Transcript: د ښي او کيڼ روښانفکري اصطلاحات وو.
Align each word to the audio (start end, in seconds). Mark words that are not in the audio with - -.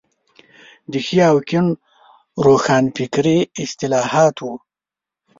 د 0.91 0.93
ښي 1.05 1.19
او 1.29 1.37
کيڼ 1.49 1.65
روښانفکري 2.45 3.39
اصطلاحات 3.63 4.35
وو. 4.41 4.53